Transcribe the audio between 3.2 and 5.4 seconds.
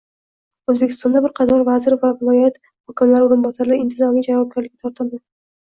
o‘rinbosarlari intizomiy javobgarlikka tortildi